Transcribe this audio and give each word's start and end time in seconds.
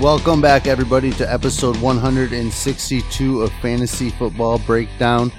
Welcome 0.00 0.40
back, 0.40 0.66
everybody, 0.66 1.10
to 1.12 1.30
episode 1.30 1.76
162 1.76 3.42
of 3.42 3.52
Fantasy 3.60 4.08
Football 4.08 4.58
Breakdown. 4.60 5.30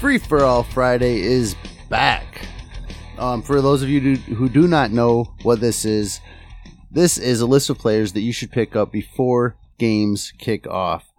Free 0.00 0.18
for 0.18 0.44
All 0.44 0.64
Friday 0.64 1.22
is 1.22 1.56
back. 1.88 2.46
Um, 3.16 3.40
for 3.40 3.62
those 3.62 3.82
of 3.82 3.88
you 3.88 4.16
who- 4.16 4.50
do 4.50 4.68
not 4.68 4.92
know 4.92 5.32
what 5.44 5.60
this 5.60 5.86
is, 5.86 6.20
this 6.90 7.16
is 7.16 7.40
a 7.40 7.46
list 7.46 7.70
of 7.70 7.78
players 7.78 8.12
that 8.12 8.20
you 8.20 8.32
should 8.32 8.50
pick 8.50 8.76
up 8.76 8.92
before 8.92 9.56
games 9.78 10.30
kick 10.36 10.66
off. 10.66 11.14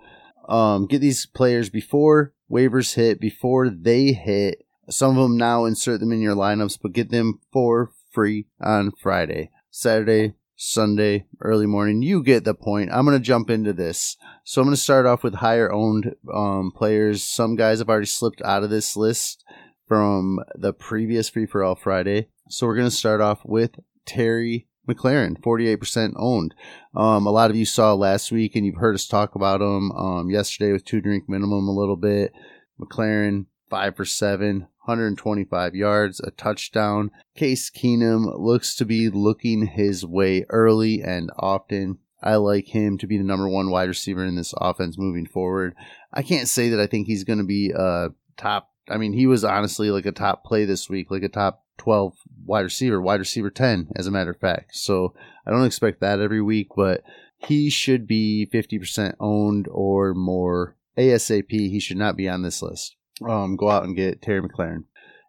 Um, 0.47 0.85
get 0.85 0.99
these 0.99 1.25
players 1.25 1.71
before 1.71 2.33
waivers 2.49 2.93
hit, 2.93 3.19
before 3.19 3.71
they 3.71 4.11
hit. 4.11 4.63
Some 4.87 5.17
of 5.17 5.23
them 5.23 5.35
now 5.35 5.65
insert 5.65 5.99
them 5.99 6.11
in 6.11 6.21
your 6.21 6.35
lineups, 6.35 6.77
but 6.79 6.93
get 6.93 7.09
them 7.09 7.39
for 7.51 7.89
free 8.11 8.45
on 8.61 8.91
Friday, 8.91 9.49
Saturday, 9.71 10.33
Sunday, 10.59 11.25
early 11.39 11.67
morning. 11.67 12.01
You 12.01 12.23
get 12.23 12.43
the 12.43 12.55
point. 12.55 12.89
I'm 12.91 13.05
going 13.05 13.17
to 13.17 13.23
jump 13.23 13.49
into 13.51 13.73
this. 13.73 14.17
So 14.43 14.59
I'm 14.59 14.67
going 14.67 14.75
to 14.75 14.81
start 14.81 15.05
off 15.05 15.23
with 15.23 15.35
higher 15.35 15.71
owned 15.71 16.15
um, 16.33 16.71
players. 16.75 17.23
Some 17.23 17.55
guys 17.55 17.77
have 17.77 17.89
already 17.89 18.07
slipped 18.07 18.41
out 18.41 18.63
of 18.63 18.71
this 18.71 18.97
list 18.97 19.45
from 19.87 20.39
the 20.55 20.73
previous 20.73 21.29
free 21.29 21.45
for 21.45 21.63
all 21.63 21.75
Friday. 21.75 22.29
So 22.49 22.65
we're 22.65 22.75
going 22.75 22.89
to 22.89 22.95
start 22.95 23.21
off 23.21 23.45
with 23.45 23.79
Terry 24.07 24.67
McLaurin, 24.89 25.39
48% 25.39 26.13
owned. 26.17 26.55
Um, 26.95 27.27
a 27.27 27.31
lot 27.31 27.51
of 27.51 27.55
you 27.55 27.65
saw 27.65 27.93
last 27.93 28.31
week 28.31 28.55
and 28.55 28.65
you've 28.65 28.77
heard 28.77 28.95
us 28.95 29.07
talk 29.07 29.35
about 29.35 29.61
him 29.61 29.91
um, 29.91 30.31
yesterday 30.31 30.71
with 30.71 30.85
two 30.85 31.01
drink 31.01 31.25
minimum 31.27 31.67
a 31.67 31.75
little 31.75 31.97
bit. 31.97 32.33
McLaurin, 32.81 33.45
five 33.69 33.95
for 33.95 34.05
seven, 34.05 34.67
125 34.85 35.75
yards, 35.75 36.19
a 36.19 36.31
touchdown. 36.31 37.11
Case 37.35 37.69
Keenum 37.69 38.39
looks 38.39 38.75
to 38.75 38.85
be 38.85 39.09
looking 39.09 39.67
his 39.67 40.05
way 40.05 40.45
early 40.49 41.01
and 41.01 41.29
often. 41.37 41.99
I 42.21 42.35
like 42.35 42.67
him 42.67 42.97
to 42.99 43.07
be 43.07 43.17
the 43.17 43.23
number 43.23 43.47
one 43.47 43.69
wide 43.69 43.89
receiver 43.89 44.25
in 44.25 44.35
this 44.35 44.53
offense 44.57 44.97
moving 44.97 45.27
forward. 45.27 45.75
I 46.13 46.23
can't 46.23 46.47
say 46.47 46.69
that 46.69 46.79
I 46.79 46.87
think 46.87 47.07
he's 47.07 47.23
going 47.23 47.39
to 47.39 47.45
be 47.45 47.71
a 47.75 48.09
top. 48.37 48.71
I 48.89 48.97
mean, 48.97 49.13
he 49.13 49.27
was 49.27 49.43
honestly 49.43 49.91
like 49.91 50.05
a 50.05 50.11
top 50.11 50.43
play 50.43 50.65
this 50.65 50.89
week, 50.89 51.11
like 51.11 51.23
a 51.23 51.29
top 51.29 51.63
12 51.77 52.13
wide 52.45 52.61
receiver, 52.61 53.01
wide 53.01 53.19
receiver 53.19 53.49
10, 53.49 53.89
as 53.95 54.07
a 54.07 54.11
matter 54.11 54.31
of 54.31 54.39
fact. 54.39 54.75
So 54.75 55.13
I 55.45 55.51
don't 55.51 55.65
expect 55.65 55.99
that 56.01 56.19
every 56.19 56.41
week, 56.41 56.69
but 56.75 57.03
he 57.37 57.69
should 57.69 58.07
be 58.07 58.49
50% 58.51 59.15
owned 59.19 59.67
or 59.69 60.13
more 60.13 60.75
ASAP. 60.97 61.51
He 61.51 61.79
should 61.79 61.97
not 61.97 62.17
be 62.17 62.27
on 62.27 62.41
this 62.41 62.61
list. 62.61 62.95
Um, 63.27 63.55
go 63.55 63.69
out 63.69 63.83
and 63.83 63.95
get 63.95 64.21
Terry 64.21 64.41
McLaurin. 64.41 64.83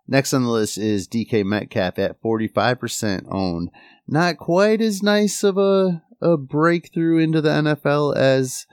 Next 0.06 0.33
on 0.33 0.42
the 0.42 0.50
list 0.50 0.78
is 0.78 1.06
DK 1.06 1.44
Metcalf 1.44 1.98
at 1.98 2.20
45% 2.22 3.27
owned. 3.31 3.70
Not 4.06 4.39
quite 4.39 4.81
as 4.81 5.03
nice 5.03 5.44
of 5.44 5.58
a, 5.58 6.03
a 6.20 6.36
breakthrough 6.36 7.19
into 7.19 7.41
the 7.41 7.50
NFL 7.50 8.16
as 8.16 8.66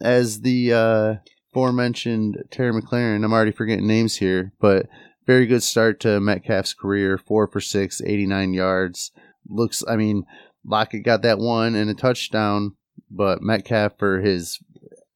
as 0.00 0.40
the 0.40 0.72
uh, 0.72 1.14
aforementioned 1.52 2.42
Terry 2.50 2.72
McLaurin. 2.72 3.24
I'm 3.24 3.32
already 3.32 3.52
forgetting 3.52 3.86
names 3.86 4.16
here, 4.16 4.52
but 4.60 4.86
very 5.26 5.46
good 5.46 5.62
start 5.62 6.00
to 6.00 6.20
Metcalf's 6.20 6.74
career. 6.74 7.18
Four 7.18 7.46
for 7.46 7.60
six, 7.60 8.00
89 8.04 8.54
yards. 8.54 9.12
Looks, 9.48 9.84
I 9.86 9.96
mean, 9.96 10.24
Lockett 10.64 11.04
got 11.04 11.22
that 11.22 11.38
one 11.38 11.74
and 11.74 11.90
a 11.90 11.94
touchdown, 11.94 12.74
but 13.10 13.42
Metcalf 13.42 13.98
for 13.98 14.20
his 14.20 14.58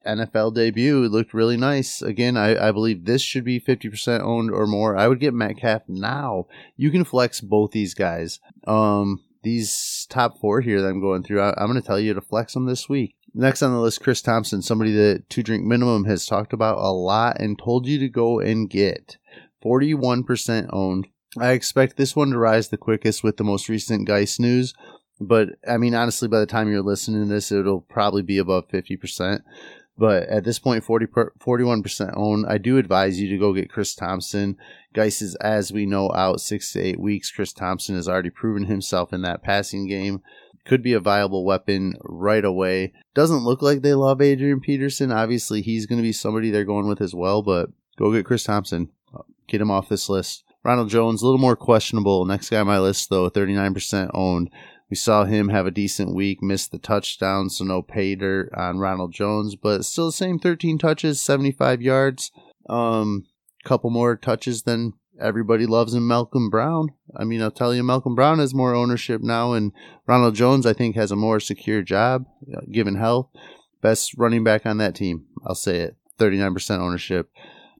NFL 0.07 0.55
debut 0.55 1.09
looked 1.09 1.35
really 1.35 1.57
nice. 1.57 2.03
Again, 2.03 2.37
I, 2.37 2.69
I 2.69 2.73
believe 2.73 3.05
this 3.05 3.23
should 3.23 3.45
be 3.45 3.61
50% 3.61 4.21
owned 4.21 4.51
or 4.51 4.67
more. 4.67 4.97
I 4.97 5.09
would 5.09 5.21
get 5.21 5.35
Metcalf 5.35 5.83
now. 5.89 6.47
You 6.77 6.91
can 6.91 7.05
flex 7.05 7.41
both 7.41 7.73
these 7.73 7.95
guys. 7.95 8.41
Um, 8.67 9.23
these 9.43 10.07
top 10.11 10.41
four 10.41 10.61
here 10.61 10.81
that 10.81 10.89
I'm 10.89 11.01
going 11.01 11.23
through, 11.23 11.41
I, 11.41 11.55
I'm 11.57 11.69
going 11.71 11.81
to 11.81 11.87
tell 11.87 12.01
you 12.01 12.15
to 12.15 12.21
flex 12.21 12.55
them 12.55 12.67
this 12.67 12.89
week. 12.89 13.15
Next 13.35 13.63
on 13.63 13.73
the 13.73 13.81
list, 13.81 14.01
Chris 14.01 14.23
Thompson, 14.23 14.63
somebody 14.63 14.93
that 14.93 15.29
Two 15.29 15.43
Drink 15.43 15.65
Minimum 15.65 16.05
has 16.05 16.27
talked 16.27 16.53
about 16.53 16.79
a 16.79 16.93
lot 16.93 17.41
and 17.41 17.59
told 17.59 17.87
you 17.87 17.99
to 17.99 18.09
go 18.09 18.39
and 18.39 18.71
get. 18.71 19.17
41% 19.65 20.69
owned. 20.73 21.09
I 21.39 21.51
expect 21.51 21.97
this 21.97 22.15
one 22.15 22.31
to 22.31 22.39
rise 22.39 22.69
the 22.69 22.77
quickest 22.77 23.25
with 23.25 23.37
the 23.37 23.45
most 23.45 23.69
recent 23.69 24.07
Guice 24.07 24.39
news, 24.39 24.73
but 25.21 25.51
I 25.69 25.79
mean, 25.79 25.95
honestly, 25.95 26.29
by 26.29 26.39
the 26.39 26.47
time 26.47 26.71
you're 26.71 26.83
listening 26.83 27.23
to 27.23 27.35
this, 27.35 27.51
it'll 27.51 27.81
probably 27.81 28.23
be 28.23 28.39
above 28.39 28.69
50%. 28.69 29.41
But 29.97 30.25
at 30.25 30.45
this 30.45 30.59
point, 30.59 30.83
40 30.83 31.07
per, 31.07 31.33
41% 31.41 32.15
owned. 32.17 32.47
I 32.49 32.59
do 32.59 32.79
advise 32.79 33.21
you 33.21 33.29
to 33.29 33.39
go 33.39 33.53
get 33.53 33.71
Chris 33.71 33.95
Thompson. 33.95 34.57
Guice 34.93 35.23
is, 35.23 35.37
as 35.37 35.73
we 35.73 35.87
know, 35.87 36.11
out 36.13 36.41
six 36.41 36.73
to 36.73 36.81
eight 36.81 36.99
weeks. 36.99 37.31
Chris 37.31 37.53
Thompson 37.53 37.95
has 37.95 38.09
already 38.09 38.31
proven 38.31 38.65
himself 38.65 39.13
in 39.13 39.23
that 39.23 39.43
passing 39.43 39.87
game. 39.87 40.21
Could 40.65 40.83
be 40.83 40.95
a 40.95 41.01
viable 41.01 41.45
weapon 41.45 41.95
right 42.03 42.45
away. 42.45 42.93
Doesn't 43.15 43.45
look 43.45 43.63
like 43.63 43.83
they 43.83 43.95
love 43.95 44.21
Adrian 44.21 44.61
Peterson. 44.61 45.13
Obviously, 45.13 45.63
he's 45.63 45.87
going 45.87 45.99
to 45.99 46.03
be 46.03 46.13
somebody 46.13 46.51
they're 46.51 46.65
going 46.65 46.89
with 46.89 47.01
as 47.01 47.15
well, 47.15 47.43
but 47.43 47.71
go 47.97 48.13
get 48.13 48.25
Chris 48.25 48.45
Thompson. 48.45 48.89
Get 49.47 49.61
him 49.61 49.71
off 49.71 49.91
this 49.91 50.09
list. 50.09 50.43
Ronald 50.65 50.89
Jones, 50.89 51.21
a 51.21 51.27
little 51.27 51.39
more 51.39 51.57
questionable. 51.57 52.25
Next 52.25 52.49
guy 52.49 52.61
on 52.61 52.67
my 52.67 52.79
list, 52.79 53.11
though, 53.11 53.29
39% 53.29 54.11
owned. 54.15 54.51
We 54.95 54.99
saw 54.99 55.25
him 55.25 55.49
have 55.49 55.67
a 55.67 55.73
decent 55.73 56.15
week, 56.15 56.41
missed 56.41 56.71
the 56.71 56.79
touchdown, 56.79 57.51
so 57.51 57.65
no 57.65 57.83
pay 57.83 58.15
dirt 58.15 58.51
on 58.57 58.79
Ronald 58.79 59.13
Jones, 59.13 59.57
but 59.57 59.85
still 59.85 60.07
the 60.07 60.13
same 60.13 60.39
13 60.39 60.79
touches, 60.79 61.21
75 61.21 61.83
yards. 61.83 62.31
Um, 62.69 63.27
couple 63.65 63.91
more 63.91 64.15
touches 64.15 64.63
than 64.63 64.93
everybody 65.21 65.67
loves 65.67 65.95
in 65.95 66.07
Malcolm 66.07 66.49
Brown. 66.49 66.91
I 67.17 67.25
mean, 67.25 67.43
I'll 67.43 67.51
tell 67.51 67.75
you, 67.75 67.83
Malcolm 67.83 68.15
Brown 68.15 68.39
has 68.39 68.55
more 68.55 68.73
ownership 68.73 69.21
now, 69.21 69.53
and 69.53 69.73
Ronald 70.07 70.37
Jones, 70.37 70.65
I 70.65 70.75
think, 70.75 70.95
has 70.95 71.11
a 71.11 71.17
more 71.17 71.41
secure 71.41 71.83
job, 71.83 72.27
uh, 72.57 72.61
given 72.71 72.95
health. 72.95 73.31
Best 73.83 74.15
running 74.17 74.45
back 74.45 74.65
on 74.65 74.79
that 74.79 74.95
team. 74.95 75.27
I'll 75.45 75.57
say 75.57 75.79
it. 75.81 75.97
39% 76.21 76.79
ownership. 76.79 77.33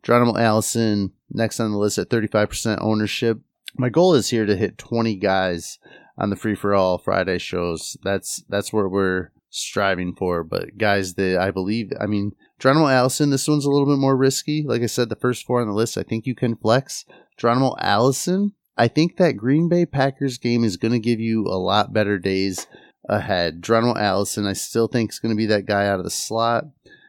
Geronimo 0.03 0.37
Allison, 0.37 1.13
next 1.31 1.61
on 1.61 1.71
the 1.71 1.79
list 1.79 1.97
at 1.97 2.11
35% 2.11 2.79
ownership. 2.81 3.39
My 3.77 3.89
goal 3.89 4.15
is 4.15 4.31
here 4.31 4.47
to 4.47 4.57
hit 4.57 4.79
20 4.79 5.15
guys 5.15 5.79
on 6.17 6.31
the 6.31 6.37
free 6.37 6.55
for 6.55 6.75
all 6.75 6.99
Friday 6.99 7.39
shows. 7.39 7.97
That's 8.03 8.43
that's 8.49 8.73
what 8.73 8.91
we're 8.91 9.33
striving 9.51 10.15
for. 10.15 10.45
But 10.45 10.77
guys 10.79 11.15
that 11.15 11.39
I 11.39 11.51
believe, 11.51 11.93
I 12.01 12.07
mean, 12.07 12.33
Geronimo 12.59 12.89
Allison, 12.89 13.31
this 13.31 13.49
one's 13.49 13.65
a 13.65 13.71
little 13.71 13.87
bit 13.87 14.01
more 14.01 14.17
risky. 14.17 14.65
Like 14.67 14.83
I 14.83 14.87
said, 14.87 15.09
the 15.09 15.17
first 15.17 15.47
four 15.47 15.61
on 15.61 15.69
the 15.69 15.75
list, 15.75 15.99
I 15.99 16.03
think 16.03 16.27
you 16.27 16.35
can 16.35 16.57
flex. 16.57 17.05
Geronimo 17.37 17.75
Allison, 17.81 18.53
I 18.77 18.89
think 18.89 19.17
that 19.17 19.37
Green 19.37 19.69
Bay 19.69 19.87
Packers 19.87 20.39
game 20.39 20.65
is 20.65 20.77
going 20.77 20.93
to 20.93 20.99
give 20.99 21.21
you 21.21 21.47
a 21.47 21.59
lot 21.59 21.93
better 21.93 22.19
days 22.19 22.67
ahead. 23.09 23.63
Geronimo 23.63 23.97
Allison, 23.97 24.47
I 24.47 24.53
still 24.53 24.89
think 24.89 25.11
is 25.11 25.19
going 25.19 25.35
to 25.35 25.37
be 25.37 25.47
that 25.47 25.67
guy 25.67 25.87
out 25.87 25.99
of 25.99 26.05
the 26.05 26.11
slot. 26.11 26.65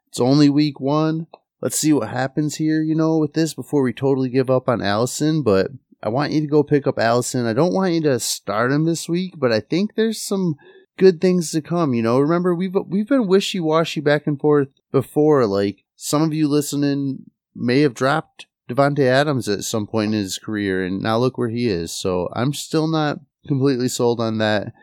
It's 0.07 0.19
only 0.19 0.49
week 0.49 0.79
one. 0.79 1.27
Let's 1.61 1.79
see 1.79 1.93
what 1.93 2.09
happens 2.09 2.55
here, 2.55 2.81
you 2.81 2.95
know, 2.95 3.17
with 3.17 3.33
this 3.33 3.53
before 3.53 3.81
we 3.81 3.93
totally 3.93 4.29
give 4.29 4.49
up 4.49 4.69
on 4.69 4.81
Allison. 4.81 5.41
But 5.41 5.71
I 6.05 6.09
want 6.09 6.33
you 6.33 6.41
to 6.41 6.47
go 6.47 6.61
pick 6.61 6.85
up 6.85 6.99
Allison. 6.99 7.47
I 7.47 7.53
don't 7.53 7.73
want 7.73 7.93
you 7.93 8.01
to 8.01 8.19
start 8.19 8.71
him 8.71 8.85
this 8.85 9.09
week, 9.09 9.33
but 9.37 9.51
I 9.51 9.59
think 9.59 9.95
there's 9.95 10.21
some 10.21 10.55
good 10.97 11.19
things 11.19 11.49
to 11.51 11.61
come. 11.61 11.95
You 11.95 12.03
know, 12.03 12.19
remember 12.19 12.53
we've 12.53 12.75
we've 12.87 13.07
been 13.07 13.27
wishy 13.27 13.59
washy 13.59 14.01
back 14.01 14.27
and 14.27 14.39
forth 14.39 14.67
before. 14.91 15.47
Like 15.47 15.83
some 15.95 16.21
of 16.21 16.31
you 16.31 16.47
listening 16.47 17.31
may 17.55 17.81
have 17.81 17.95
dropped 17.95 18.45
Davante 18.69 19.07
Adams 19.07 19.49
at 19.49 19.63
some 19.63 19.87
point 19.87 20.13
in 20.13 20.19
his 20.19 20.37
career, 20.37 20.85
and 20.85 21.01
now 21.01 21.17
look 21.17 21.39
where 21.39 21.49
he 21.49 21.67
is. 21.67 21.91
So 21.91 22.29
I'm 22.33 22.53
still 22.53 22.85
not 22.87 23.19
completely 23.47 23.87
sold 23.87 24.19
on 24.19 24.37
that 24.37 24.73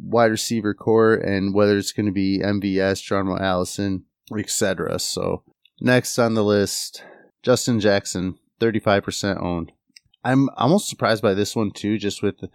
wide 0.00 0.30
receiver 0.30 0.72
corps 0.72 1.14
and 1.14 1.52
whether 1.52 1.76
it's 1.76 1.92
going 1.92 2.06
to 2.06 2.12
be 2.12 2.38
MVS, 2.38 3.02
Geronimo 3.02 3.38
Allison, 3.38 4.04
etc. 4.36 5.00
So 5.00 5.42
next 5.80 6.16
on 6.16 6.34
the 6.34 6.44
list, 6.44 7.02
Justin 7.42 7.80
Jackson, 7.80 8.38
35% 8.60 9.42
owned. 9.42 9.72
I'm 10.24 10.48
almost 10.56 10.88
surprised 10.88 11.22
by 11.22 11.34
this 11.34 11.54
one 11.54 11.70
too, 11.70 11.98
just 11.98 12.22
with 12.22 12.38
the, 12.38 12.50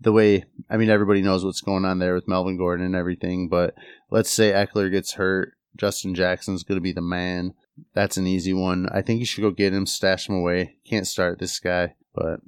the 0.00 0.12
way. 0.12 0.44
I 0.68 0.76
mean, 0.76 0.90
everybody 0.90 1.22
knows 1.22 1.44
what's 1.44 1.60
going 1.60 1.84
on 1.84 1.98
there 1.98 2.14
with 2.14 2.28
Melvin 2.28 2.56
Gordon 2.56 2.84
and 2.84 2.94
everything, 2.94 3.48
but 3.48 3.74
let's 4.10 4.30
say 4.30 4.52
Ekeler 4.52 4.90
gets 4.90 5.14
hurt, 5.14 5.54
Justin 5.76 6.14
Jackson's 6.14 6.62
going 6.62 6.76
to 6.76 6.82
be 6.82 6.92
the 6.92 7.00
man. 7.00 7.54
That's 7.94 8.16
an 8.16 8.26
easy 8.26 8.52
one. 8.52 8.88
I 8.92 9.02
think 9.02 9.20
you 9.20 9.26
should 9.26 9.42
go 9.42 9.50
get 9.50 9.72
him, 9.72 9.86
stash 9.86 10.28
him 10.28 10.36
away. 10.36 10.76
Can't 10.88 11.06
start 11.06 11.38
this 11.38 11.58
guy, 11.58 11.94
but 12.14 12.40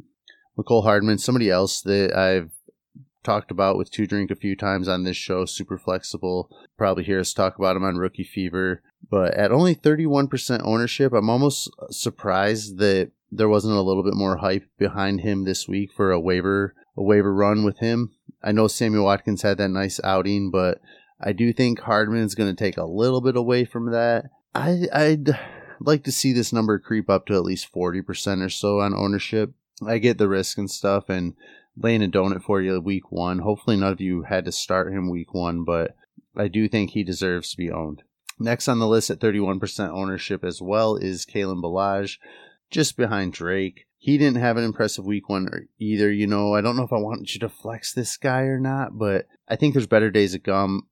Mecole 0.57 0.85
Hardman, 0.85 1.19
somebody 1.19 1.51
else 1.51 1.81
that 1.83 2.17
I've 2.17 2.51
talked 3.25 3.51
about 3.51 3.77
with 3.77 3.91
Two 3.91 4.07
Drink 4.07 4.31
a 4.31 4.37
few 4.37 4.55
times 4.55 4.87
on 4.87 5.03
this 5.03 5.17
show, 5.17 5.45
super 5.45 5.77
flexible. 5.77 6.49
Probably 6.79 7.03
hear 7.03 7.19
us 7.19 7.33
talk 7.33 7.59
about 7.59 7.77
him 7.77 7.85
on 7.85 7.97
Rookie 7.97 8.25
Fever, 8.25 8.83
but 9.11 9.35
at 9.35 9.51
only 9.51 9.75
31% 9.75 10.61
ownership, 10.65 11.13
I'm 11.13 11.29
almost 11.29 11.69
surprised 11.91 12.79
that 12.79 13.11
there 13.31 13.49
wasn't 13.49 13.77
a 13.77 13.83
little 13.83 14.03
bit 14.03 14.15
more 14.15 14.39
hype 14.39 14.65
behind 14.79 15.21
him 15.21 15.45
this 15.45 15.69
week 15.69 15.91
for 15.93 16.13
a 16.13 16.21
waiver 16.21 16.75
a 16.97 17.03
waiver 17.03 17.35
run 17.35 17.65
with 17.65 17.79
him. 17.79 18.13
I 18.43 18.53
know 18.53 18.69
Sammy 18.69 18.99
Watkins 18.99 19.43
had 19.43 19.59
that 19.59 19.69
nice 19.69 20.01
outing, 20.03 20.51
but 20.51 20.81
I 21.21 21.33
do 21.33 21.53
think 21.53 21.81
Hardman's 21.81 22.35
going 22.35 22.55
to 22.55 22.65
take 22.65 22.77
a 22.77 22.85
little 22.85 23.21
bit 23.21 23.37
away 23.37 23.65
from 23.65 23.91
that. 23.91 24.27
I 24.55 24.87
I'd 24.93 25.39
like 25.81 26.05
to 26.05 26.13
see 26.13 26.33
this 26.33 26.53
number 26.53 26.79
creep 26.79 27.11
up 27.11 27.27
to 27.27 27.35
at 27.35 27.45
least 27.45 27.73
40% 27.73 28.45
or 28.45 28.49
so 28.49 28.81
on 28.81 28.95
ownership. 28.95 29.53
I 29.87 29.99
get 29.99 30.19
the 30.19 30.29
risk 30.29 30.57
and 30.57 30.71
stuff 30.71 31.09
and 31.09 31.35
laying 31.77 32.03
a 32.03 32.09
donut 32.09 32.43
for 32.43 32.63
you 32.63 32.81
week 32.81 33.13
1. 33.13 33.41
Hopefully 33.41 33.77
none 33.77 33.93
of 33.93 34.01
you 34.01 34.23
had 34.23 34.45
to 34.47 34.53
start 34.53 34.93
him 34.93 35.11
week 35.11 35.35
1, 35.35 35.65
but 35.65 35.95
I 36.35 36.49
do 36.49 36.69
think 36.69 36.91
he 36.91 37.05
deserves 37.05 37.51
to 37.51 37.57
be 37.57 37.71
owned. 37.71 38.03
Next 38.39 38.69
on 38.69 38.79
the 38.79 38.89
list 38.89 39.11
at 39.11 39.19
31% 39.19 39.91
ownership 39.91 40.45
as 40.45 40.61
well 40.61 40.97
is 40.97 41.27
Kalen 41.27 41.63
Ballage, 41.63 42.19
just 42.71 42.97
behind 42.97 43.33
Drake. 43.33 43.87
He 43.99 44.19
didn't 44.19 44.39
have 44.39 44.57
an 44.57 44.65
impressive 44.65 45.05
week 45.05 45.29
one 45.29 45.49
either. 45.79 46.11
You 46.11 46.27
know, 46.27 46.55
I 46.55 46.61
don't 46.61 46.77
know 46.77 46.85
if 46.85 46.93
I 46.93 46.99
want 46.99 47.35
you 47.35 47.41
to 47.41 47.49
flex 47.49 47.93
this 47.93 48.17
guy 48.17 48.43
or 48.43 48.61
not, 48.61 48.99
but 48.99 49.27
I 49.49 49.57
think 49.57 49.75
there's 49.75 49.87
better 49.87 50.11
days 50.11 50.33
to 50.33 50.39
come 50.39 50.87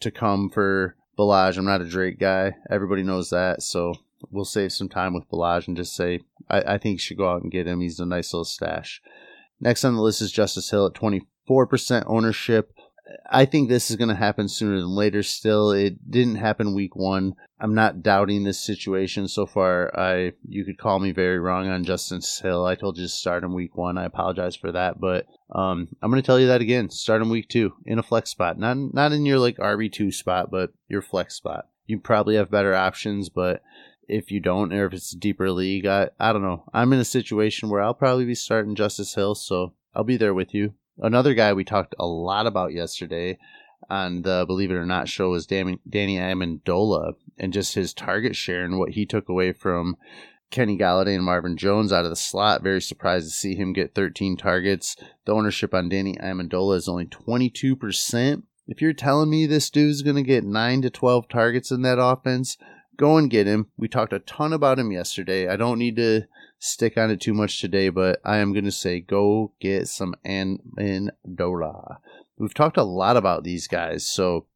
to 0.00 0.10
come 0.10 0.50
for 0.50 0.96
Ballage. 1.18 1.56
I'm 1.56 1.64
not 1.64 1.80
a 1.80 1.88
Drake 1.88 2.18
guy. 2.18 2.54
Everybody 2.70 3.02
knows 3.02 3.30
that. 3.30 3.62
So 3.62 3.94
we'll 4.30 4.44
save 4.44 4.72
some 4.72 4.88
time 4.88 5.14
with 5.14 5.28
Ballage 5.28 5.66
and 5.66 5.76
just 5.76 5.96
say 5.96 6.20
I, 6.48 6.74
I 6.74 6.78
think 6.78 6.94
you 6.94 6.98
should 6.98 7.16
go 7.16 7.30
out 7.30 7.42
and 7.42 7.52
get 7.52 7.66
him. 7.66 7.80
He's 7.80 8.00
a 8.00 8.06
nice 8.06 8.32
little 8.32 8.44
stash. 8.44 9.02
Next 9.60 9.84
on 9.84 9.94
the 9.94 10.02
list 10.02 10.20
is 10.20 10.32
Justice 10.32 10.70
Hill 10.70 10.86
at 10.86 10.94
24% 10.94 12.04
ownership. 12.06 12.72
I 13.30 13.44
think 13.44 13.68
this 13.68 13.90
is 13.90 13.96
going 13.96 14.08
to 14.08 14.14
happen 14.14 14.48
sooner 14.48 14.80
than 14.80 14.94
later. 14.94 15.22
Still, 15.22 15.72
it 15.72 16.10
didn't 16.10 16.36
happen 16.36 16.74
week 16.74 16.96
one. 16.96 17.34
I'm 17.60 17.74
not 17.74 18.02
doubting 18.02 18.44
this 18.44 18.58
situation 18.58 19.28
so 19.28 19.46
far. 19.46 19.90
I 19.98 20.32
you 20.48 20.64
could 20.64 20.78
call 20.78 20.98
me 21.00 21.12
very 21.12 21.38
wrong 21.38 21.68
on 21.68 21.84
Justice 21.84 22.38
Hill. 22.38 22.64
I 22.64 22.74
told 22.74 22.96
you 22.96 23.04
to 23.04 23.08
start 23.08 23.44
him 23.44 23.52
week 23.52 23.76
one. 23.76 23.98
I 23.98 24.04
apologize 24.04 24.56
for 24.56 24.72
that, 24.72 25.00
but 25.00 25.26
um, 25.54 25.88
I'm 26.02 26.10
going 26.10 26.22
to 26.22 26.26
tell 26.26 26.40
you 26.40 26.46
that 26.46 26.62
again. 26.62 26.88
Start 26.90 27.20
him 27.20 27.28
week 27.28 27.48
two 27.48 27.74
in 27.84 27.98
a 27.98 28.02
flex 28.02 28.30
spot, 28.30 28.58
not 28.58 28.76
not 28.76 29.12
in 29.12 29.26
your 29.26 29.38
like 29.38 29.58
RB 29.58 29.92
two 29.92 30.10
spot, 30.10 30.50
but 30.50 30.72
your 30.88 31.02
flex 31.02 31.34
spot. 31.34 31.68
You 31.86 31.98
probably 31.98 32.36
have 32.36 32.50
better 32.50 32.74
options, 32.74 33.28
but 33.28 33.62
if 34.08 34.30
you 34.30 34.40
don't, 34.40 34.72
or 34.72 34.86
if 34.86 34.94
it's 34.94 35.12
a 35.12 35.18
deeper 35.18 35.50
league, 35.50 35.86
I 35.86 36.08
I 36.18 36.32
don't 36.32 36.42
know. 36.42 36.64
I'm 36.72 36.92
in 36.94 37.00
a 37.00 37.04
situation 37.04 37.68
where 37.68 37.82
I'll 37.82 37.94
probably 37.94 38.24
be 38.24 38.34
starting 38.34 38.74
Justice 38.74 39.14
Hill, 39.14 39.34
so 39.34 39.74
I'll 39.94 40.04
be 40.04 40.16
there 40.16 40.34
with 40.34 40.54
you. 40.54 40.74
Another 40.98 41.34
guy 41.34 41.52
we 41.52 41.64
talked 41.64 41.94
a 41.98 42.06
lot 42.06 42.46
about 42.46 42.72
yesterday 42.72 43.38
on 43.90 44.22
the 44.22 44.32
uh, 44.32 44.44
Believe 44.44 44.70
It 44.70 44.74
or 44.74 44.86
Not 44.86 45.08
show 45.08 45.30
was 45.30 45.46
Danny, 45.46 45.78
Danny 45.88 46.16
Amendola 46.16 47.14
and 47.38 47.52
just 47.52 47.74
his 47.74 47.92
target 47.92 48.36
share 48.36 48.64
and 48.64 48.78
what 48.78 48.90
he 48.90 49.04
took 49.04 49.28
away 49.28 49.52
from 49.52 49.96
Kenny 50.50 50.78
Golladay 50.78 51.16
and 51.16 51.24
Marvin 51.24 51.56
Jones 51.56 51.92
out 51.92 52.04
of 52.04 52.10
the 52.10 52.16
slot. 52.16 52.62
Very 52.62 52.80
surprised 52.80 53.26
to 53.26 53.34
see 53.34 53.56
him 53.56 53.72
get 53.72 53.94
13 53.94 54.36
targets. 54.36 54.96
The 55.24 55.32
ownership 55.32 55.74
on 55.74 55.88
Danny 55.88 56.14
Amendola 56.14 56.76
is 56.76 56.88
only 56.88 57.06
22%. 57.06 58.42
If 58.66 58.80
you're 58.80 58.92
telling 58.92 59.28
me 59.28 59.46
this 59.46 59.68
dude's 59.70 60.02
going 60.02 60.16
to 60.16 60.22
get 60.22 60.44
9 60.44 60.82
to 60.82 60.90
12 60.90 61.28
targets 61.28 61.70
in 61.70 61.82
that 61.82 62.00
offense, 62.00 62.56
go 62.96 63.16
and 63.16 63.28
get 63.28 63.46
him. 63.48 63.66
We 63.76 63.88
talked 63.88 64.12
a 64.12 64.20
ton 64.20 64.52
about 64.52 64.78
him 64.78 64.92
yesterday. 64.92 65.48
I 65.48 65.56
don't 65.56 65.78
need 65.78 65.96
to 65.96 66.22
stick 66.64 66.96
on 66.96 67.10
it 67.10 67.20
too 67.20 67.34
much 67.34 67.60
today, 67.60 67.90
but 67.90 68.20
I 68.24 68.38
am 68.38 68.52
going 68.52 68.64
to 68.64 68.72
say 68.72 69.00
go 69.00 69.52
get 69.60 69.86
some 69.88 70.14
Amendola. 70.26 71.98
We've 72.38 72.54
talked 72.54 72.78
a 72.78 72.82
lot 72.82 73.16
about 73.16 73.44
these 73.44 73.68
guys, 73.68 74.06
so 74.06 74.46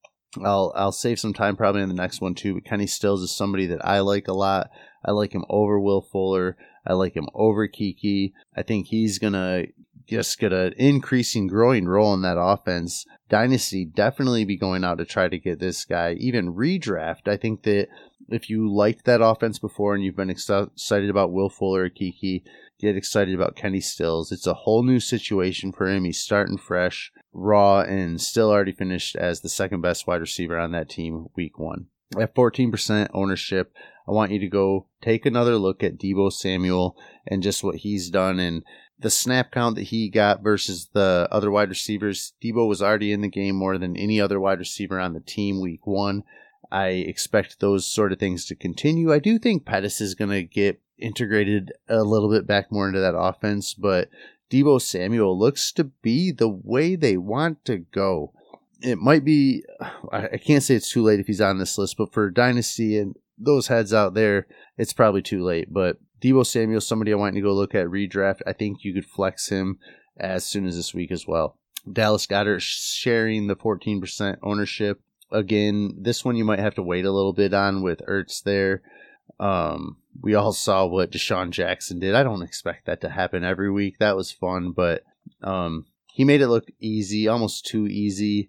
I'll 0.43 0.73
I'll 0.75 0.93
save 0.93 1.21
some 1.21 1.35
time 1.35 1.57
probably 1.57 1.83
in 1.83 1.89
the 1.89 1.95
next 1.95 2.21
one 2.21 2.35
too. 2.35 2.55
But 2.55 2.65
Kenny 2.65 2.87
Stills 2.87 3.23
is 3.23 3.31
somebody 3.31 3.67
that 3.67 3.85
I 3.85 4.01
like 4.01 4.27
a 4.27 4.33
lot. 4.33 4.71
I 5.05 5.13
like 5.13 5.33
him 5.33 5.45
over 5.49 5.79
Will 5.79 6.01
Fuller. 6.01 6.57
I 6.87 6.95
like 6.95 7.15
him 7.15 7.29
over 7.35 7.69
Keke. 7.69 8.33
I 8.57 8.63
think 8.63 8.87
he's 8.87 9.19
gonna 9.19 9.67
just 10.09 10.39
get 10.39 10.53
an 10.53 10.73
increasing, 10.79 11.47
growing 11.47 11.87
role 11.87 12.15
in 12.15 12.23
that 12.23 12.41
offense. 12.41 13.05
Dynasty 13.29 13.85
definitely 13.85 14.45
be 14.45 14.57
going 14.57 14.83
out 14.83 14.99
to 14.99 15.05
try 15.05 15.29
to 15.29 15.39
get 15.39 15.61
this 15.61 15.85
guy. 15.85 16.15
Even 16.15 16.55
redraft. 16.55 17.29
I 17.29 17.37
think 17.37 17.63
that 17.65 17.89
if 18.29 18.51
you 18.51 18.73
liked 18.73 19.05
that 19.05 19.23
offense 19.23 19.59
before 19.59 19.95
and 19.95 20.05
you've 20.05 20.17
been 20.17 20.31
excited 20.31 21.11
about 21.11 21.33
Will 21.33 21.49
Fuller 21.49 21.85
or 21.85 21.91
Keke, 21.91 22.43
get 22.79 22.97
excited 22.97 23.35
about 23.35 23.57
Kenny 23.57 23.81
Stills. 23.81 24.31
It's 24.31 24.47
a 24.47 24.55
whole 24.55 24.83
new 24.83 25.01
situation 25.01 25.73
for 25.73 25.89
him. 25.89 26.05
He's 26.05 26.21
starting 26.21 26.59
fresh, 26.59 27.13
raw, 27.33 27.81
and 27.81 28.21
still 28.21 28.51
already 28.51 28.73
finished 28.73 29.17
as 29.17 29.41
the 29.41 29.49
second 29.49 29.81
best 29.81 30.07
wide 30.07 30.21
receiver 30.21 30.59
on 30.59 30.73
that 30.73 30.89
team 30.89 31.27
week 31.37 31.59
one. 31.59 31.87
At 32.19 32.35
14% 32.35 33.11
ownership, 33.13 33.73
I 34.07 34.13
want 34.13 34.33
you 34.33 34.39
to 34.39 34.49
go 34.49 34.87
take 35.03 35.27
another 35.27 35.57
look 35.57 35.83
at 35.83 35.99
Deebo 35.99 36.33
Samuel 36.33 36.97
and 37.27 37.43
just 37.43 37.63
what 37.63 37.77
he's 37.77 38.09
done 38.09 38.39
and 38.39 38.63
the 38.99 39.11
snap 39.11 39.53
count 39.53 39.77
that 39.77 39.83
he 39.85 40.09
got 40.09 40.43
versus 40.43 40.89
the 40.93 41.29
other 41.31 41.51
wide 41.51 41.69
receivers. 41.69 42.33
Deebo 42.43 42.67
was 42.67 42.83
already 42.83 43.13
in 43.13 43.21
the 43.21 43.29
game 43.29 43.57
more 43.57 43.77
than 43.77 43.97
any 43.97 44.21
other 44.21 44.41
wide 44.41 44.59
receiver 44.59 44.99
on 44.99 45.13
the 45.13 45.21
team 45.21 45.61
week 45.61 45.87
one. 45.87 46.25
I 46.70 46.88
expect 46.88 47.61
those 47.61 47.87
sort 47.87 48.12
of 48.12 48.19
things 48.19 48.44
to 48.47 48.55
continue. 48.55 49.12
I 49.12 49.19
do 49.19 49.38
think 49.38 49.65
Pettis 49.65 50.00
is 50.00 50.15
going 50.15 50.31
to 50.31 50.43
get 50.43 50.81
integrated 50.99 51.73
a 51.88 52.03
little 52.03 52.31
bit 52.31 52.47
back 52.47 52.70
more 52.70 52.88
into 52.88 53.00
that 53.00 53.17
offense, 53.17 53.75
but 53.75 54.09
Deebo 54.50 54.81
Samuel 54.81 55.38
looks 55.38 55.73
to 55.73 55.85
be 55.85 56.32
the 56.32 56.49
way 56.49 56.97
they 56.97 57.17
want 57.17 57.65
to 57.67 57.79
go. 57.79 58.32
It 58.81 58.99
might 58.99 59.25
be, 59.25 59.65
I 60.12 60.37
can't 60.37 60.62
say 60.62 60.75
it's 60.75 60.91
too 60.91 61.03
late 61.03 61.20
if 61.20 61.26
he's 61.26 61.41
on 61.41 61.59
this 61.59 61.79
list, 61.79 61.97
but 61.97 62.12
for 62.12 62.31
Dynasty 62.31 62.99
and 62.99 63.17
those 63.37 63.69
heads 63.69 63.93
out 63.93 64.14
there, 64.14 64.47
it's 64.76 64.93
probably 64.93 65.23
too 65.23 65.43
late. 65.43 65.73
But 65.73 65.99
Deebo 66.21 66.47
Samuel, 66.47 66.81
somebody 66.81 67.12
I 67.12 67.17
want 67.17 67.35
to 67.35 67.41
go 67.41 67.53
look 67.53 67.75
at 67.75 67.87
redraft. 67.87 68.41
I 68.47 68.53
think 68.53 68.85
you 68.85 68.93
could 68.93 69.06
flex 69.06 69.49
him 69.49 69.79
as 70.17 70.44
soon 70.44 70.67
as 70.67 70.76
this 70.76 70.94
week 70.94 71.11
as 71.11 71.26
well. 71.26 71.56
Dallas 71.91 72.26
Goedert 72.26 72.61
sharing 72.61 73.47
the 73.47 73.56
14% 73.56 74.38
ownership. 74.43 75.00
Again, 75.31 75.97
this 75.99 76.25
one 76.25 76.37
you 76.37 76.45
might 76.45 76.59
have 76.59 76.75
to 76.77 76.83
wait 76.83 77.05
a 77.05 77.13
little 77.13 77.33
bit 77.33 77.53
on 77.53 77.83
with 77.83 78.03
Ertz 78.09 78.43
there. 78.43 78.83
Um, 79.39 79.99
we 80.21 80.35
all 80.35 80.53
saw 80.53 80.87
what 80.87 81.13
DeSean 81.13 81.51
Jackson 81.51 82.01
did. 82.01 82.15
I 82.15 82.23
don't 82.23 82.43
expect 82.43 82.87
that 82.87 83.01
to 83.03 83.11
happen 83.11 83.45
every 83.45 83.71
week. 83.71 83.99
That 83.99 84.17
was 84.17 84.33
fun, 84.33 84.73
but 84.73 85.05
um, 85.43 85.87
he 86.07 86.25
made 86.25 86.41
it 86.41 86.49
look 86.49 86.69
easy, 86.81 87.29
almost 87.29 87.67
too 87.67 87.87
easy. 87.87 88.49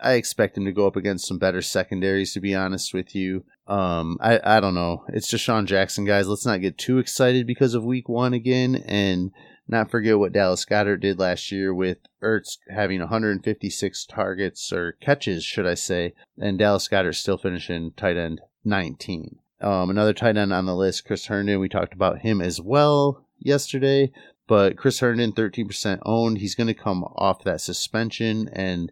I 0.00 0.12
expect 0.12 0.56
him 0.56 0.64
to 0.64 0.72
go 0.72 0.86
up 0.86 0.96
against 0.96 1.26
some 1.26 1.38
better 1.38 1.62
secondaries, 1.62 2.32
to 2.34 2.40
be 2.40 2.54
honest 2.54 2.94
with 2.94 3.14
you. 3.14 3.44
Um, 3.66 4.16
I, 4.20 4.40
I 4.44 4.60
don't 4.60 4.74
know. 4.74 5.04
It's 5.08 5.32
DeSean 5.32 5.66
Jackson, 5.66 6.04
guys. 6.04 6.28
Let's 6.28 6.46
not 6.46 6.60
get 6.60 6.78
too 6.78 6.98
excited 6.98 7.46
because 7.46 7.74
of 7.74 7.84
week 7.84 8.08
one 8.08 8.32
again 8.32 8.76
and 8.86 9.32
not 9.68 9.90
forget 9.90 10.18
what 10.18 10.32
Dallas 10.32 10.64
Goedert 10.64 11.00
did 11.00 11.18
last 11.18 11.52
year 11.52 11.74
with 11.74 11.98
Ertz 12.22 12.58
having 12.70 13.00
156 13.00 14.06
targets 14.06 14.72
or 14.72 14.92
catches, 14.92 15.44
should 15.44 15.66
I 15.66 15.74
say, 15.74 16.14
and 16.38 16.58
Dallas 16.58 16.88
Goedert 16.88 17.14
still 17.14 17.36
finishing 17.36 17.92
tight 17.92 18.16
end 18.16 18.40
19. 18.64 19.38
Um, 19.60 19.90
another 19.90 20.14
tight 20.14 20.36
end 20.36 20.52
on 20.52 20.66
the 20.66 20.74
list, 20.74 21.04
Chris 21.04 21.26
Herndon. 21.26 21.60
We 21.60 21.68
talked 21.68 21.92
about 21.92 22.20
him 22.20 22.40
as 22.40 22.60
well 22.60 23.26
yesterday, 23.38 24.10
but 24.46 24.76
Chris 24.76 25.00
Herndon, 25.00 25.32
13% 25.32 25.98
owned. 26.04 26.38
He's 26.38 26.54
going 26.54 26.68
to 26.68 26.74
come 26.74 27.04
off 27.16 27.44
that 27.44 27.60
suspension, 27.60 28.48
and 28.52 28.90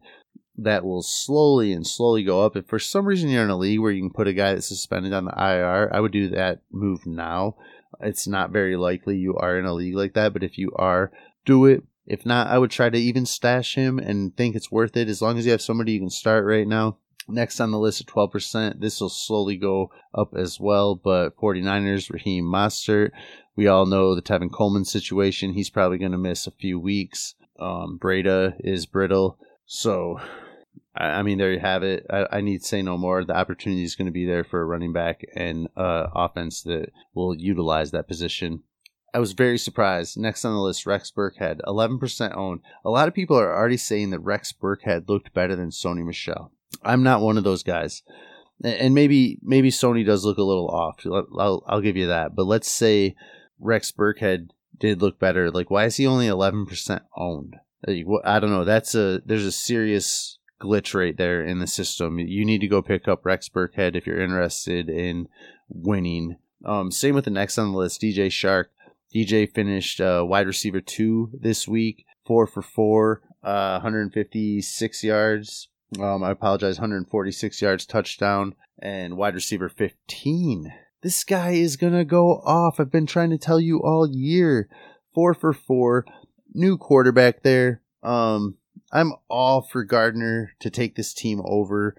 that 0.58 0.84
will 0.84 1.02
slowly 1.02 1.72
and 1.72 1.86
slowly 1.86 2.24
go 2.24 2.42
up. 2.42 2.56
If 2.56 2.66
for 2.66 2.78
some 2.78 3.06
reason 3.06 3.30
you're 3.30 3.44
in 3.44 3.50
a 3.50 3.56
league 3.56 3.80
where 3.80 3.92
you 3.92 4.02
can 4.02 4.12
put 4.12 4.28
a 4.28 4.32
guy 4.32 4.54
that's 4.54 4.68
suspended 4.68 5.12
on 5.12 5.26
the 5.26 5.34
IR, 5.36 5.90
I 5.92 6.00
would 6.00 6.12
do 6.12 6.28
that 6.30 6.62
move 6.70 7.06
now. 7.06 7.56
It's 8.00 8.26
not 8.26 8.50
very 8.50 8.76
likely 8.76 9.16
you 9.16 9.36
are 9.36 9.58
in 9.58 9.64
a 9.64 9.74
league 9.74 9.94
like 9.94 10.14
that, 10.14 10.32
but 10.32 10.42
if 10.42 10.58
you 10.58 10.72
are, 10.76 11.10
do 11.44 11.64
it. 11.66 11.82
If 12.06 12.24
not, 12.24 12.46
I 12.46 12.58
would 12.58 12.70
try 12.70 12.88
to 12.88 12.98
even 12.98 13.26
stash 13.26 13.74
him 13.74 13.98
and 13.98 14.36
think 14.36 14.54
it's 14.54 14.70
worth 14.70 14.96
it 14.96 15.08
as 15.08 15.20
long 15.20 15.38
as 15.38 15.44
you 15.44 15.52
have 15.52 15.62
somebody 15.62 15.92
you 15.92 16.00
can 16.00 16.10
start 16.10 16.44
right 16.44 16.66
now. 16.66 16.98
Next 17.28 17.58
on 17.58 17.72
the 17.72 17.78
list 17.78 18.00
at 18.00 18.06
12%, 18.06 18.80
this 18.80 19.00
will 19.00 19.08
slowly 19.08 19.56
go 19.56 19.90
up 20.14 20.34
as 20.36 20.60
well, 20.60 20.94
but 20.94 21.36
49ers, 21.36 22.12
Raheem 22.12 22.44
Mostert. 22.44 23.10
We 23.56 23.66
all 23.66 23.86
know 23.86 24.14
the 24.14 24.22
Tevin 24.22 24.52
Coleman 24.52 24.84
situation. 24.84 25.52
He's 25.52 25.70
probably 25.70 25.98
going 25.98 26.12
to 26.12 26.18
miss 26.18 26.46
a 26.46 26.52
few 26.52 26.78
weeks. 26.78 27.34
Um, 27.58 27.98
Breida 28.00 28.54
is 28.60 28.86
brittle. 28.86 29.38
So, 29.64 30.20
I, 30.96 31.22
mean, 31.22 31.38
there 31.38 31.52
you 31.52 31.60
have 31.60 31.82
it. 31.82 32.06
I, 32.08 32.26
I, 32.32 32.40
need 32.40 32.62
to 32.62 32.66
say 32.66 32.80
no 32.80 32.96
more. 32.96 33.24
The 33.24 33.36
opportunity 33.36 33.84
is 33.84 33.96
going 33.96 34.06
to 34.06 34.12
be 34.12 34.24
there 34.24 34.44
for 34.44 34.60
a 34.60 34.64
running 34.64 34.92
back 34.92 35.24
and 35.34 35.68
uh, 35.76 36.06
offense 36.14 36.62
that 36.62 36.90
will 37.14 37.34
utilize 37.34 37.90
that 37.90 38.08
position. 38.08 38.62
I 39.12 39.18
was 39.18 39.32
very 39.32 39.58
surprised. 39.58 40.18
Next 40.18 40.44
on 40.44 40.54
the 40.54 40.60
list, 40.60 40.86
Rex 40.86 41.10
Burkhead, 41.10 41.60
11% 41.66 42.36
owned. 42.36 42.60
A 42.84 42.90
lot 42.90 43.08
of 43.08 43.14
people 43.14 43.38
are 43.38 43.54
already 43.54 43.76
saying 43.76 44.10
that 44.10 44.20
Rex 44.20 44.52
Burkhead 44.52 45.08
looked 45.08 45.34
better 45.34 45.54
than 45.56 45.70
Sony 45.70 46.04
Michel. 46.04 46.52
I'm 46.82 47.02
not 47.02 47.20
one 47.20 47.38
of 47.38 47.44
those 47.44 47.62
guys. 47.62 48.02
And 48.64 48.94
maybe 48.94 49.38
maybe 49.42 49.70
Sony 49.70 50.04
does 50.04 50.24
look 50.24 50.38
a 50.38 50.42
little 50.42 50.68
off. 50.68 51.04
I'll, 51.06 51.62
I'll 51.66 51.80
give 51.82 51.96
you 51.96 52.06
that. 52.06 52.34
But 52.34 52.46
let's 52.46 52.70
say 52.70 53.14
Rex 53.60 53.92
Burkhead 53.92 54.48
did 54.78 55.02
look 55.02 55.18
better. 55.18 55.50
Like, 55.50 55.70
why 55.70 55.84
is 55.84 55.96
he 55.96 56.06
only 56.06 56.26
11% 56.26 57.00
owned? 57.16 57.56
I 57.86 58.40
don't 58.40 58.50
know. 58.50 58.64
That's 58.64 58.94
a 58.94 59.20
there's 59.24 59.44
a 59.44 59.52
serious 59.52 60.38
glitch 60.60 60.94
right 60.94 61.16
there 61.16 61.44
in 61.44 61.58
the 61.58 61.66
system. 61.66 62.18
You 62.18 62.44
need 62.44 62.60
to 62.60 62.68
go 62.68 62.82
pick 62.82 63.08
up 63.08 63.24
Rex 63.24 63.48
Burkhead 63.48 63.96
if 63.96 64.06
you're 64.06 64.20
interested 64.20 64.88
in 64.88 65.28
winning. 65.68 66.36
Um, 66.64 66.90
same 66.90 67.14
with 67.14 67.24
the 67.24 67.30
next 67.30 67.58
on 67.58 67.72
the 67.72 67.78
list, 67.78 68.00
DJ 68.00 68.26
Chark. 68.26 68.66
DJ 69.14 69.50
finished 69.50 70.00
uh, 70.00 70.24
wide 70.26 70.46
receiver 70.46 70.80
two 70.80 71.30
this 71.32 71.66
week, 71.68 72.04
four 72.24 72.46
for 72.46 72.62
four, 72.62 73.22
uh, 73.42 73.78
156 73.80 75.04
yards, 75.04 75.68
um, 76.00 76.22
I 76.22 76.30
apologize. 76.30 76.78
146 76.78 77.62
yards, 77.62 77.86
touchdown, 77.86 78.54
and 78.78 79.16
wide 79.16 79.34
receiver 79.34 79.68
15. 79.68 80.72
This 81.02 81.24
guy 81.24 81.52
is 81.52 81.76
gonna 81.76 82.04
go 82.04 82.40
off. 82.44 82.80
I've 82.80 82.90
been 82.90 83.06
trying 83.06 83.30
to 83.30 83.38
tell 83.38 83.60
you 83.60 83.80
all 83.82 84.08
year. 84.08 84.68
Four 85.14 85.34
for 85.34 85.52
four. 85.52 86.04
New 86.52 86.76
quarterback 86.76 87.42
there. 87.42 87.82
Um, 88.02 88.56
I'm 88.92 89.14
all 89.28 89.62
for 89.62 89.84
Gardner 89.84 90.52
to 90.60 90.70
take 90.70 90.94
this 90.94 91.12
team 91.12 91.40
over. 91.44 91.96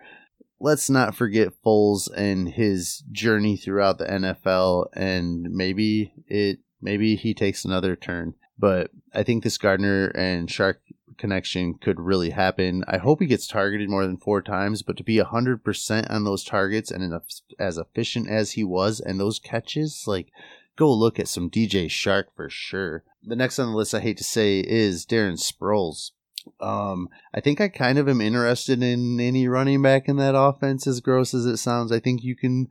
let's 0.60 0.89
not 0.89 1.15
forget 1.15 1.53
Foles 1.63 2.10
and 2.15 2.50
his 2.50 3.03
journey 3.12 3.58
throughout 3.58 3.98
the 4.00 4.06
NFL, 4.06 4.88
and 4.94 5.51
maybe 5.51 6.13
it 6.27 6.60
maybe 6.82 7.15
he 7.15 7.34
takes 7.34 7.65
another 7.65 7.96
turn. 7.96 8.34
But 8.58 8.91
I 9.13 9.24
think 9.24 9.44
this 9.44 9.58
Gardner 9.58 10.08
and 10.08 10.48
Chark 10.48 10.75
connection 11.17 11.75
could 11.75 12.00
really 12.00 12.32
happen. 12.32 12.84
I 12.88 12.98
hope 12.98 13.20
he 13.22 13.27
gets 13.27 13.48
targeted 13.48 13.89
more 13.89 14.06
than 14.06 14.17
four 14.17 14.41
times, 14.41 14.82
but 14.82 14.98
to 14.98 15.03
be 15.03 15.17
100% 15.17 16.10
on 16.10 16.24
those 16.24 16.44
targets 16.44 16.91
and 16.91 17.13
as 17.60 17.77
efficient 17.77 18.29
as 18.29 18.51
he 18.51 18.63
was 18.63 19.00
and 19.00 19.20
those 19.20 19.39
catches, 19.39 20.06
like, 20.08 20.32
go 20.75 20.91
look 20.91 21.20
at 21.20 21.27
some 21.27 21.50
DJ 21.50 21.88
Chark 21.88 22.25
for 22.36 22.50
sure. 22.50 23.03
The 23.24 23.36
next 23.36 23.60
on 23.60 23.72
the 23.72 23.75
list, 23.75 23.94
I 23.94 24.00
hate 24.00 24.17
to 24.17 24.24
say, 24.24 24.60
is 24.60 25.06
Darren 25.06 25.38
Sproles. 25.39 26.12
Um, 26.60 27.10
I 27.34 27.39
think 27.39 27.62
I 27.62 27.68
kind 27.68 27.98
of 27.98 28.08
am 28.08 28.22
interested 28.22 28.82
in 28.82 29.20
any 29.20 29.48
running 29.48 29.82
back 29.82 30.08
in 30.08 30.18
that 30.18 30.38
offense, 30.38 30.88
as 30.88 31.01
gross 31.01 31.34
as 31.34 31.46
it 31.46 31.58
sounds. 31.58 31.92
I 31.92 32.00
think 32.00 32.24
you 32.24 32.36
can 32.36 32.68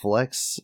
flex 0.00 0.60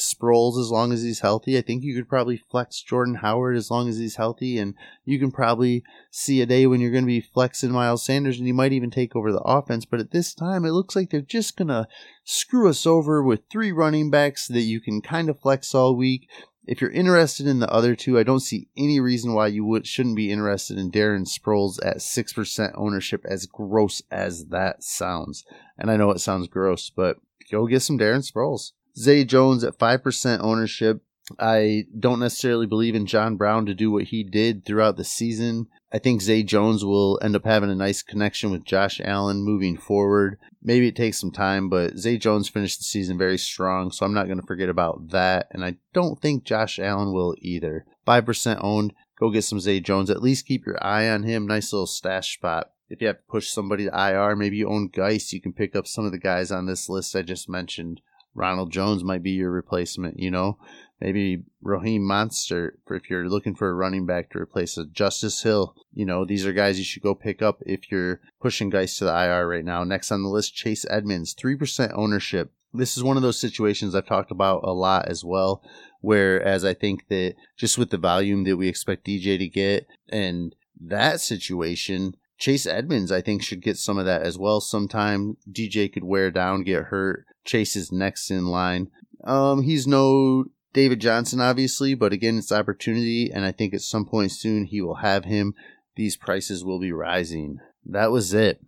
Sproles 0.00 0.58
as 0.58 0.70
long 0.70 0.92
as 0.92 1.02
he's 1.02 1.20
healthy. 1.20 1.58
I 1.58 1.60
think 1.60 1.82
you 1.82 1.94
could 1.94 2.08
probably 2.08 2.42
flex 2.50 2.80
Jordan 2.80 3.16
Howard 3.16 3.56
as 3.56 3.70
long 3.70 3.88
as 3.88 3.98
he's 3.98 4.16
healthy, 4.16 4.58
and 4.58 4.74
you 5.04 5.18
can 5.18 5.30
probably 5.30 5.84
see 6.10 6.40
a 6.40 6.46
day 6.46 6.66
when 6.66 6.80
you're 6.80 6.90
going 6.90 7.04
to 7.04 7.06
be 7.06 7.20
flexing 7.20 7.70
Miles 7.70 8.04
Sanders, 8.04 8.38
and 8.38 8.46
he 8.46 8.52
might 8.52 8.72
even 8.72 8.90
take 8.90 9.14
over 9.14 9.30
the 9.30 9.40
offense. 9.40 9.84
But 9.84 10.00
at 10.00 10.10
this 10.10 10.34
time, 10.34 10.64
it 10.64 10.70
looks 10.70 10.96
like 10.96 11.10
they're 11.10 11.20
just 11.20 11.56
going 11.56 11.68
to 11.68 11.86
screw 12.24 12.68
us 12.68 12.86
over 12.86 13.22
with 13.22 13.40
three 13.50 13.72
running 13.72 14.10
backs 14.10 14.48
that 14.48 14.62
you 14.62 14.80
can 14.80 15.02
kind 15.02 15.28
of 15.28 15.40
flex 15.40 15.74
all 15.74 15.94
week. 15.94 16.28
If 16.70 16.80
you're 16.80 16.92
interested 16.92 17.48
in 17.48 17.58
the 17.58 17.68
other 17.68 17.96
two, 17.96 18.16
I 18.16 18.22
don't 18.22 18.38
see 18.38 18.68
any 18.76 19.00
reason 19.00 19.34
why 19.34 19.48
you 19.48 19.64
would, 19.64 19.88
shouldn't 19.88 20.14
be 20.14 20.30
interested 20.30 20.78
in 20.78 20.92
Darren 20.92 21.26
Sproles 21.26 21.84
at 21.84 21.96
6% 21.96 22.72
ownership, 22.76 23.26
as 23.28 23.46
gross 23.46 24.02
as 24.08 24.44
that 24.50 24.84
sounds. 24.84 25.44
And 25.76 25.90
I 25.90 25.96
know 25.96 26.12
it 26.12 26.20
sounds 26.20 26.46
gross, 26.46 26.88
but 26.88 27.16
go 27.50 27.66
get 27.66 27.80
some 27.80 27.98
Darren 27.98 28.24
Sproles. 28.24 28.70
Zay 28.96 29.24
Jones 29.24 29.64
at 29.64 29.80
5% 29.80 30.38
ownership. 30.44 31.02
I 31.38 31.86
don't 31.98 32.20
necessarily 32.20 32.66
believe 32.66 32.94
in 32.94 33.06
John 33.06 33.36
Brown 33.36 33.66
to 33.66 33.74
do 33.74 33.90
what 33.90 34.04
he 34.04 34.22
did 34.22 34.64
throughout 34.64 34.96
the 34.96 35.04
season. 35.04 35.68
I 35.92 35.98
think 35.98 36.22
Zay 36.22 36.42
Jones 36.42 36.84
will 36.84 37.18
end 37.20 37.34
up 37.34 37.44
having 37.44 37.70
a 37.70 37.74
nice 37.74 38.02
connection 38.02 38.50
with 38.50 38.64
Josh 38.64 39.00
Allen 39.04 39.42
moving 39.42 39.76
forward. 39.76 40.38
Maybe 40.62 40.86
it 40.88 40.96
takes 40.96 41.18
some 41.18 41.32
time, 41.32 41.68
but 41.68 41.98
Zay 41.98 42.16
Jones 42.16 42.48
finished 42.48 42.78
the 42.78 42.84
season 42.84 43.18
very 43.18 43.38
strong, 43.38 43.90
so 43.90 44.06
I'm 44.06 44.14
not 44.14 44.26
going 44.26 44.40
to 44.40 44.46
forget 44.46 44.68
about 44.68 45.08
that. 45.10 45.48
And 45.50 45.64
I 45.64 45.76
don't 45.92 46.20
think 46.20 46.44
Josh 46.44 46.78
Allen 46.78 47.12
will 47.12 47.34
either. 47.40 47.86
5% 48.06 48.58
owned. 48.62 48.92
Go 49.18 49.30
get 49.30 49.42
some 49.42 49.60
Zay 49.60 49.80
Jones. 49.80 50.10
At 50.10 50.22
least 50.22 50.46
keep 50.46 50.64
your 50.64 50.82
eye 50.84 51.08
on 51.08 51.24
him. 51.24 51.46
Nice 51.46 51.72
little 51.72 51.86
stash 51.86 52.34
spot. 52.34 52.70
If 52.88 53.00
you 53.00 53.06
have 53.06 53.18
to 53.18 53.22
push 53.28 53.48
somebody 53.48 53.84
to 53.84 54.10
IR, 54.10 54.34
maybe 54.36 54.56
you 54.56 54.68
own 54.68 54.88
Guice, 54.88 55.32
you 55.32 55.40
can 55.40 55.52
pick 55.52 55.76
up 55.76 55.86
some 55.86 56.04
of 56.04 56.12
the 56.12 56.18
guys 56.18 56.50
on 56.50 56.66
this 56.66 56.88
list 56.88 57.14
I 57.14 57.22
just 57.22 57.48
mentioned. 57.48 58.00
Ronald 58.34 58.72
Jones 58.72 59.04
might 59.04 59.22
be 59.22 59.32
your 59.32 59.50
replacement, 59.50 60.18
you 60.18 60.30
know. 60.30 60.58
Maybe 61.00 61.44
Raheem 61.62 62.02
Mostert 62.02 62.72
if 62.90 63.08
you're 63.08 63.28
looking 63.28 63.54
for 63.54 63.70
a 63.70 63.74
running 63.74 64.04
back 64.04 64.30
to 64.30 64.38
replace 64.38 64.76
a 64.76 64.84
Justice 64.84 65.42
Hill. 65.42 65.74
You 65.94 66.04
know, 66.04 66.24
these 66.24 66.44
are 66.44 66.52
guys 66.52 66.78
you 66.78 66.84
should 66.84 67.02
go 67.02 67.14
pick 67.14 67.40
up 67.40 67.62
if 67.64 67.90
you're 67.90 68.20
pushing 68.40 68.68
guys 68.68 68.96
to 68.96 69.04
the 69.04 69.10
IR 69.14 69.48
right 69.48 69.64
now. 69.64 69.82
Next 69.82 70.12
on 70.12 70.22
the 70.22 70.28
list, 70.28 70.54
Chase 70.54 70.84
Edmonds, 70.90 71.34
3% 71.34 71.96
ownership. 71.96 72.52
This 72.72 72.96
is 72.96 73.02
one 73.02 73.16
of 73.16 73.22
those 73.22 73.40
situations 73.40 73.94
I've 73.94 74.06
talked 74.06 74.30
about 74.30 74.60
a 74.62 74.72
lot 74.72 75.08
as 75.08 75.24
well, 75.24 75.62
whereas 76.00 76.64
I 76.64 76.74
think 76.74 77.08
that 77.08 77.34
just 77.56 77.78
with 77.78 77.90
the 77.90 77.98
volume 77.98 78.44
that 78.44 78.56
we 78.56 78.68
expect 78.68 79.06
DJ 79.06 79.38
to 79.38 79.48
get 79.48 79.88
and 80.08 80.54
that 80.80 81.20
situation, 81.20 82.14
Chase 82.38 82.66
Edmonds, 82.66 83.10
I 83.10 83.20
think, 83.20 83.42
should 83.42 83.60
get 83.60 83.76
some 83.76 83.98
of 83.98 84.06
that 84.06 84.22
as 84.22 84.38
well. 84.38 84.60
Sometime 84.60 85.36
DJ 85.50 85.92
could 85.92 86.04
wear 86.04 86.30
down, 86.30 86.62
get 86.62 86.84
hurt. 86.84 87.26
Chase 87.44 87.74
is 87.74 87.90
next 87.90 88.30
in 88.30 88.46
line. 88.46 88.90
Um, 89.24 89.62
he's 89.62 89.86
no 89.86 90.44
David 90.72 91.00
Johnson, 91.00 91.40
obviously, 91.40 91.94
but 91.94 92.12
again, 92.12 92.38
it's 92.38 92.52
opportunity, 92.52 93.30
and 93.30 93.44
I 93.44 93.52
think 93.52 93.74
at 93.74 93.80
some 93.80 94.04
point 94.04 94.32
soon 94.32 94.64
he 94.64 94.80
will 94.80 94.96
have 94.96 95.24
him. 95.24 95.54
These 95.96 96.16
prices 96.16 96.64
will 96.64 96.78
be 96.78 96.92
rising. 96.92 97.58
That 97.84 98.12
was 98.12 98.32
it. 98.32 98.60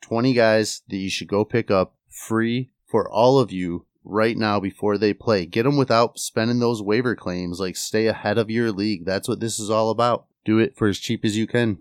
20 0.00 0.32
guys 0.34 0.82
that 0.88 0.96
you 0.96 1.08
should 1.08 1.28
go 1.28 1.44
pick 1.44 1.70
up 1.70 1.94
free 2.08 2.70
for 2.86 3.08
all 3.08 3.38
of 3.38 3.52
you 3.52 3.86
right 4.04 4.36
now 4.36 4.60
before 4.60 4.98
they 4.98 5.14
play. 5.14 5.46
Get 5.46 5.62
them 5.62 5.76
without 5.76 6.18
spending 6.18 6.58
those 6.58 6.82
waiver 6.82 7.14
claims. 7.14 7.60
Like, 7.60 7.76
stay 7.76 8.06
ahead 8.06 8.36
of 8.36 8.50
your 8.50 8.70
league. 8.72 9.04
That's 9.04 9.28
what 9.28 9.40
this 9.40 9.58
is 9.58 9.70
all 9.70 9.90
about. 9.90 10.26
Do 10.44 10.58
it 10.58 10.76
for 10.76 10.88
as 10.88 10.98
cheap 10.98 11.24
as 11.24 11.36
you 11.36 11.46
can. 11.46 11.78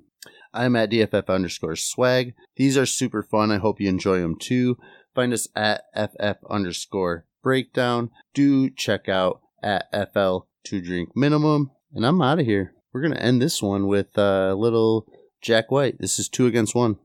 I'm 0.53 0.75
at 0.75 0.91
DFF 0.91 1.27
underscore 1.27 1.75
swag. 1.75 2.33
These 2.55 2.77
are 2.77 2.85
super 2.85 3.23
fun. 3.23 3.51
I 3.51 3.57
hope 3.57 3.81
you 3.81 3.89
enjoy 3.89 4.19
them 4.19 4.37
too. 4.37 4.77
Find 5.15 5.33
us 5.33 5.47
at 5.55 5.85
FF 5.95 6.43
underscore 6.49 7.25
breakdown. 7.41 8.11
Do 8.33 8.69
check 8.69 9.09
out 9.09 9.41
at 9.63 9.89
FL 10.13 10.39
to 10.65 10.81
drink 10.81 11.15
minimum. 11.15 11.71
And 11.93 12.05
I'm 12.05 12.21
out 12.21 12.39
of 12.39 12.45
here. 12.45 12.73
We're 12.91 13.01
going 13.01 13.13
to 13.13 13.21
end 13.21 13.41
this 13.41 13.61
one 13.61 13.87
with 13.87 14.17
a 14.17 14.53
little 14.55 15.07
Jack 15.41 15.71
White. 15.71 15.99
This 15.99 16.19
is 16.19 16.29
two 16.29 16.45
against 16.45 16.75
one. 16.75 16.97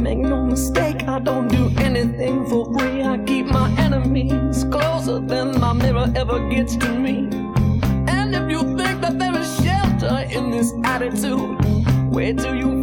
Make 0.00 0.18
no 0.18 0.44
mistake, 0.44 1.08
I 1.08 1.18
don't 1.18 1.48
do 1.48 1.72
anything 1.78 2.46
for 2.46 2.66
free. 2.78 3.02
I 3.02 3.18
keep 3.26 3.46
my 3.46 3.70
enemies 3.78 4.64
closer 4.70 5.18
than 5.20 5.58
my 5.60 5.72
mirror 5.72 6.12
ever 6.14 6.48
gets 6.48 6.76
to 6.76 6.88
me. 6.98 7.28
And 8.08 8.34
if 8.34 8.50
you 8.50 8.76
think 8.76 9.00
that 9.00 9.18
there 9.18 9.36
is 9.36 9.56
shelter 9.62 10.26
in 10.30 10.50
this 10.50 10.72
attitude, 10.84 11.58
where 12.12 12.32
do 12.32 12.54
you 12.54 12.73